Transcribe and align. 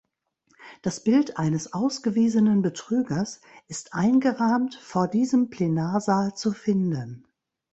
Das 0.81 1.03
Bild 1.03 1.37
eines 1.37 1.73
ausgewiesenen 1.73 2.63
Betrügers 2.63 3.39
ist 3.67 3.93
eingerahmt 3.93 4.73
vor 4.73 5.07
diesem 5.07 5.51
Plenarsaal 5.51 6.33
zu 6.35 6.53
finden. 6.53 7.27